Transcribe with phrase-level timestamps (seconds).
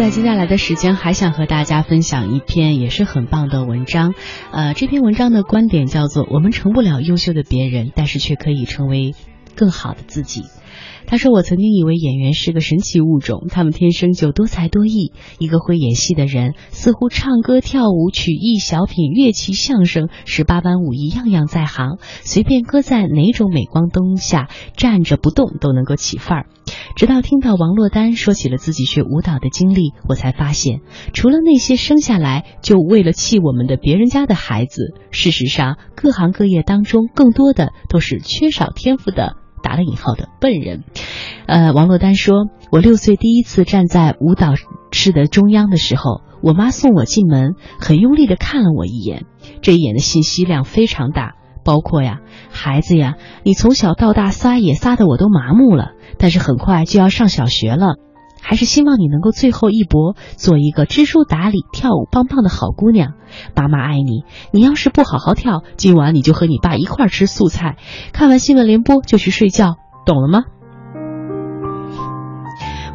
[0.00, 4.14] 在接下来的时间，还想和大家分享一篇也是很棒的文章。
[4.50, 9.14] 呃，这篇文章的观点叫做：我们成不了优秀的别人，但是却可以成为
[9.56, 10.44] 更好的自己。
[11.06, 15.12] 他说：“我曾经以为演员是个神奇物种，他们天生就多才多艺。
[15.38, 26.46] 一个会演戏的人，似乎唱歌、跳舞、曲艺、小品、乐器、相声，十八般武艺样样在行，随便搁在哪种镁光灯下站着不动都能够起范儿。
[26.94, 30.80] 直到听到王珞丹说起了自己学舞蹈的经历，我才发现，
[31.12, 40.84] 除了那些生下来就为了气我们的别人家的孩子，事实上，各行各业当中更多的都是缺少天赋的。”打了引号的笨人，
[41.46, 44.54] 呃，王珞丹说：“我六岁第一次站在舞蹈
[44.90, 49.24] 室的中央的时候，我妈送我进门，很用力的看了我一眼。
[49.62, 53.14] 这一眼的信息量非常大，包括呀，孩子呀，
[53.44, 57.94] 你从小到大撒野撒的我都麻木了，但是很快就要上小学了。”
[58.40, 63.14] 还是希望你能够最后一搏，做一个知书达理、跳舞棒棒的好姑娘。
[63.54, 67.76] 爸妈爱你，你要是不好好跳，今晚你就和你爸一块吃素菜，
[68.12, 70.44] 看完新闻联播就去睡觉，懂了吗？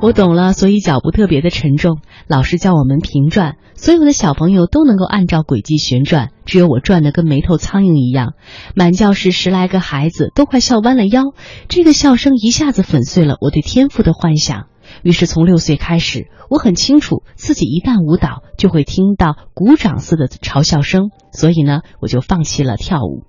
[0.00, 1.98] 我懂了，所以脚步特别的沉重。
[2.26, 8.34] 老师叫我们平转，所有的小朋友都能够按照轨迹旋转，只有我转的跟没头苍蝇一样。
[8.74, 11.22] 满教室十来个孩子都快笑弯了腰，
[11.68, 14.66] 这个笑声一下子粉碎了我对天赋的幻想。
[15.02, 23.24] 于是从六岁开始，我很清楚自己一旦舞蹈就会听到鼓掌似的嘲笑声，所以呢，我就放弃了跳舞。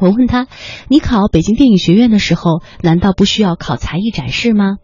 [0.00, 0.48] 我问他
[0.90, 4.76] ：“你考北京电影学院的时候，难道不需要考才艺展示吗？”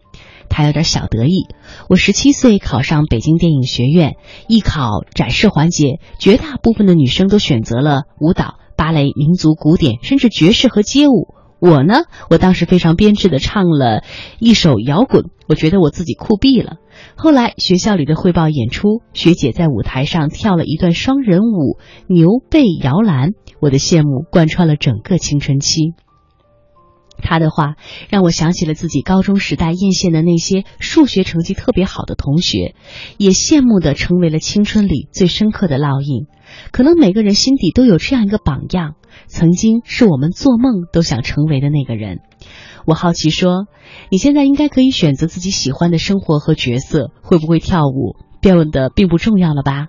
[0.47, 1.47] 他有点小得意。
[1.89, 4.15] 我十七岁考上北京电影学院，
[4.47, 11.33] 艺考展示环节，绝大部分的女生都选择了舞蹈、芭蕾、民族、古典，甚至爵士和街舞。
[11.61, 14.03] 我呢，我当时非常编制的唱了
[14.39, 16.77] 一首摇滚，我觉得我自己酷毙了。
[17.15, 25.93] 后来学校里的汇报演出，学姐在舞台上跳了一段双人舞，牛背摇篮，我的羡慕贯穿了整个青春期。
[27.21, 27.75] 他的话
[28.09, 32.75] 让我想起了自己高中时代艳羡的那些数学成绩特别好的同学，
[33.17, 36.27] 也羡慕的成为了青春里最深刻的烙印。
[36.71, 38.95] 可能每个人心底都有这样一个榜样。
[39.27, 42.19] 曾经是我们做梦都想成为的那个人。
[42.85, 43.67] 我好奇说
[44.09, 49.87] ：“你现在应该可以选择自己喜欢的生活和角色，会不会跳舞变得并不重要了吧？”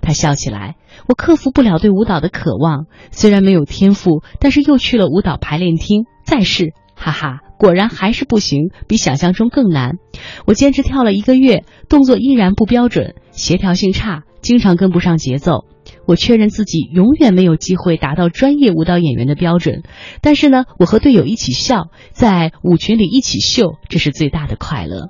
[0.00, 0.76] 他笑起来。
[1.08, 9.96] 我克服不了对舞蹈的渴望，虽然没有天赋，但是又去了舞蹈排练厅再试，哈哈，果然还是不行，比想象中更难。
[10.46, 15.64] 我坚持跳了一个月，动作依然不标准，协调性差，经常跟不上节奏。
[16.06, 19.82] 我确认自己永远没有机会达到专业舞蹈演员的标准，
[20.20, 25.08] 但是呢，我和队友一起笑，在舞群里一起秀，这是最大的快乐。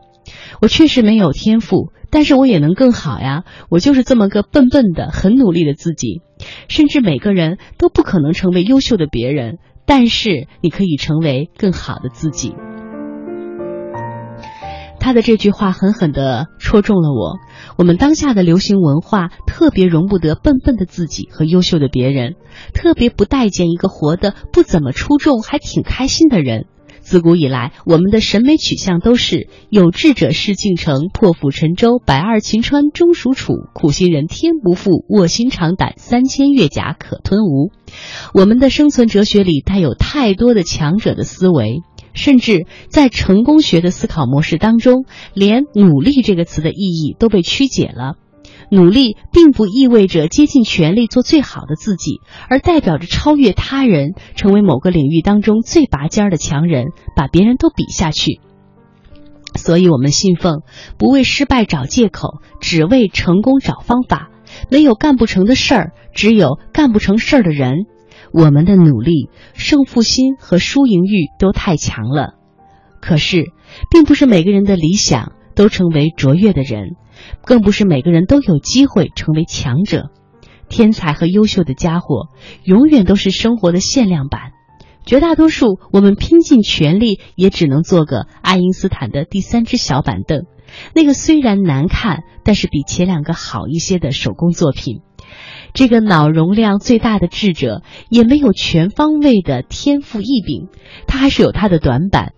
[0.61, 3.45] 我确实没有天赋，但是我也能更好呀。
[3.69, 6.23] 我就是这么个笨笨的、很努力的自己。
[6.69, 12.55] 甚至每个人都不可能成为优秀的别人，但是你可以成为更好的自己。
[14.99, 17.39] 他的这句话狠狠地戳中了我。
[17.77, 22.37] 我们当下的流行文化特别容不得笨笨的自己和优秀的别人，
[22.73, 26.67] 特别不待见一个活得不怎么出众还挺开心的人。
[27.03, 37.71] 自古以来，我们的审美取向都是有志者事竟成，破釜沉舟，百二秦川终属楚，苦心人天不负，卧薪尝胆，三千越甲可吞吴。
[38.33, 41.83] 我们的生存哲学里带有太多的强者的思维。
[42.15, 48.17] 甚至在成功学的思考模式当中，连“努力”这个词的意义都被曲解了。
[48.73, 58.41] 努力并不意味着竭尽全力做最好的自己，而代表着超越他人，成为某个领域当中最拔尖的强人，把别人都比下去。
[59.55, 60.63] 所以，我们信奉
[60.97, 64.31] 不为失败找借口，只为成功找方法。
[64.71, 67.85] 没有干不成的事儿，只有干不成事儿的人。
[68.33, 72.37] 我们的努力、胜负心和输赢欲都太强了，
[73.03, 73.45] 可是，
[73.91, 76.97] 并不是每个人的理想都成为卓越的人，
[77.45, 80.11] 更不是每个人都有机会成为强者。
[80.69, 82.29] 天才和优秀的家伙，
[82.65, 84.53] 永远都是生活的限量版。
[85.05, 90.47] 绝大多数我们拼尽全力，也只能做个爱因斯坦的第三只小板凳，
[90.95, 95.01] 那个虽然难看，但是比前两个好一些的手工作品。
[95.75, 100.69] 这个脑容量最大的智者也没有全方位的天赋异禀，
[101.07, 102.33] 他还是有他的短板，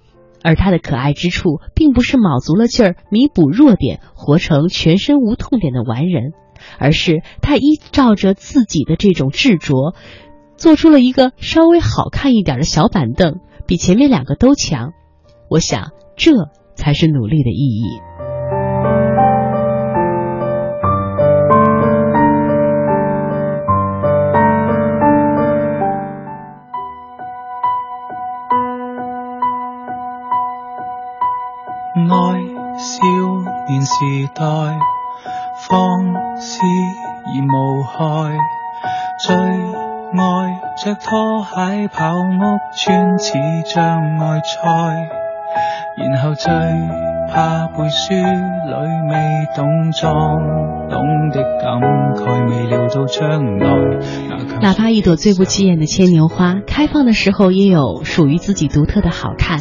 [0.45, 6.33] 而他的可爱之处，并不是卯足了劲儿弥补弱点，活成全身无痛点的完人，
[6.79, 9.95] 而是他依照着自己的这种执着，
[10.57, 14.93] 做出了一个稍微好看一点的小板凳，比前面两个都强。
[15.49, 16.33] 我想，这
[16.75, 18.01] 才是努力的意义。
[34.35, 34.45] 待，
[35.69, 36.61] 放肆
[37.27, 37.99] 而无害，
[39.25, 43.33] 最爱着拖鞋跑屋村似
[43.75, 45.09] 障碍赛，
[45.97, 46.53] 然后最
[47.33, 48.75] 怕背书里
[49.11, 49.17] 未
[49.57, 50.13] 懂装
[50.89, 51.81] 懂的感
[52.15, 53.67] 慨，未料到将来。
[54.61, 59.59] 哪怕一朵最不起眼的牵牛花，开放的时候也有属于自己独特的好看。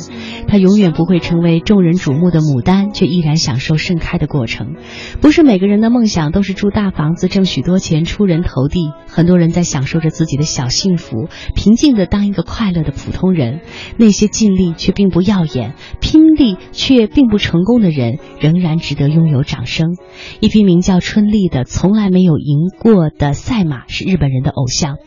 [0.53, 4.75] 他永远不会成为众人瞩目的牡丹，却依然享受盛开的过程。
[5.19, 8.91] 不是每个人的梦想都是住大房子、挣许多钱、出人头地。
[9.07, 13.61] 很多人在享受着自己的小幸福，平静的当一个快乐的普通人。
[13.97, 19.97] 那些尽力却并不耀眼、拼力却并不成功的人，仍然值得拥有掌声。
[20.39, 24.97] 一匹名叫春丽的，从来没有赢过的赛马，是日本人的偶像。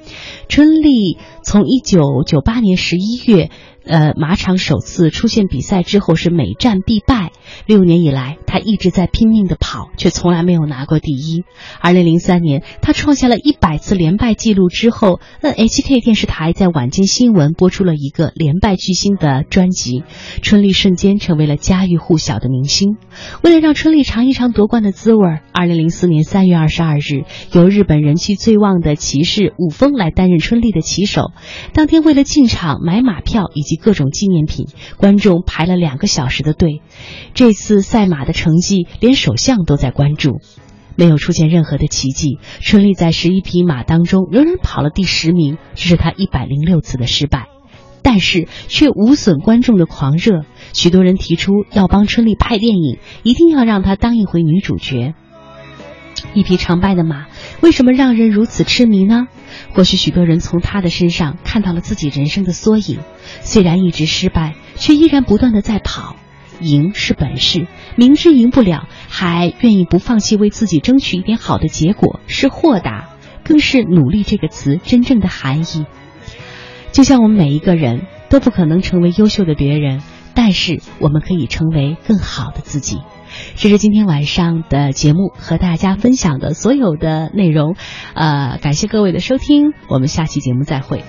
[0.48, 3.48] 春丽从一九九八年十一月。
[3.86, 7.30] 呃，马场首次出现比赛之后是每战必败。
[7.66, 11.44] 六年以来，他一直在拼命的跑，却从来没有拿过第一。
[11.80, 20.02] 二零零三年，他创下了一百次连败记录之后，NHK 电视台在晚间新闻播出了一个连败巨星的专辑，
[20.42, 22.96] 春丽瞬间成为了家喻户晓的明星。
[23.42, 31.30] 为了让春丽尝一尝夺冠的滋味，二零零四年三月二十二日，由日本人气最旺的骑士武丰来担任春丽的骑手。
[31.72, 36.82] 当天，为了进场买马票以及各种纪念品，观众排了两个小时的队。
[37.34, 40.40] 这次赛马的成绩，连首相都在关注。
[40.98, 47.48] 没有出现任何的奇迹，春丽在十一匹马当中仍然跑了第十名，这是她一百零六次的失败，
[48.02, 50.46] 但是却无损观众的狂热。
[50.72, 55.14] 许多人提出要帮春丽拍电影，一定要让她当一回女主角。
[56.34, 57.26] 一匹常败的马，
[57.60, 59.26] 为什么让人如此痴迷呢？
[59.72, 63.00] 或许许多人从他的身上看到了自己人生的缩影。
[63.40, 66.16] 虽然一直失败，却依然不断的在跑。
[66.60, 73.10] 赢是本事，明知赢不了，还愿意不放弃为自己争取一点好的结果，是豁达，
[73.44, 75.84] 更是努力这个词真正的含义。
[76.92, 80.00] 就像我们每一个人都不可能成为优秀的别人，
[80.34, 83.00] 但是我们可以成为更好的自己。
[83.54, 87.76] 这是今天晚上的节目和大家分享的所有的内容，
[88.14, 91.02] 呃，感谢各位的收听，我们下期节目再会。